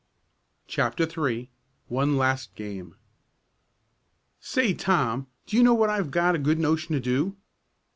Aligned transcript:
CHAPTER 0.65 1.03
III 1.03 1.51
ONE 1.87 2.17
LAST 2.17 2.55
GAME 2.55 2.95
"Say, 4.39 4.73
Tom, 4.73 5.27
do 5.45 5.55
you 5.55 5.61
know 5.61 5.75
what 5.75 5.91
I've 5.91 6.09
got 6.09 6.33
a 6.33 6.39
good 6.39 6.57
notion 6.57 6.93
to 6.95 6.99
do?" 6.99 7.37